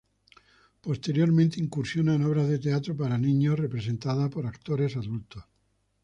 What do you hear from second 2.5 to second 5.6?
teatro para niños representada por actores adultos.